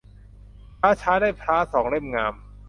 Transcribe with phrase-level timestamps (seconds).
[0.79, 2.33] ช้าช้าได้พร้าสองเล่มงาม